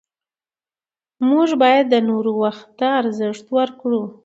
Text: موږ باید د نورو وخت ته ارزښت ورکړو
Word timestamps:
موږ 1.29 1.49
باید 1.61 1.85
د 1.89 1.95
نورو 2.09 2.31
وخت 2.43 2.67
ته 2.79 2.87
ارزښت 3.01 3.45
ورکړو 3.57 4.03